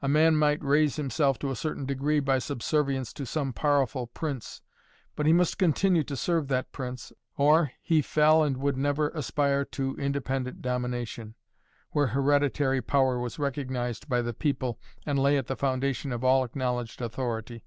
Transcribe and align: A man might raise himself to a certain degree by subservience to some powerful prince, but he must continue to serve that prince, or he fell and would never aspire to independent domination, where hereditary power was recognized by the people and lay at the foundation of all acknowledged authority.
A 0.00 0.06
man 0.06 0.36
might 0.36 0.62
raise 0.62 0.94
himself 0.94 1.40
to 1.40 1.50
a 1.50 1.56
certain 1.56 1.86
degree 1.86 2.20
by 2.20 2.38
subservience 2.38 3.12
to 3.14 3.26
some 3.26 3.52
powerful 3.52 4.06
prince, 4.06 4.62
but 5.16 5.26
he 5.26 5.32
must 5.32 5.58
continue 5.58 6.04
to 6.04 6.16
serve 6.16 6.46
that 6.46 6.70
prince, 6.70 7.12
or 7.36 7.72
he 7.82 8.00
fell 8.00 8.44
and 8.44 8.58
would 8.58 8.76
never 8.76 9.08
aspire 9.08 9.64
to 9.64 9.96
independent 9.96 10.62
domination, 10.62 11.34
where 11.90 12.06
hereditary 12.06 12.80
power 12.80 13.18
was 13.18 13.40
recognized 13.40 14.08
by 14.08 14.22
the 14.22 14.32
people 14.32 14.78
and 15.04 15.18
lay 15.18 15.36
at 15.36 15.48
the 15.48 15.56
foundation 15.56 16.12
of 16.12 16.22
all 16.22 16.44
acknowledged 16.44 17.02
authority. 17.02 17.64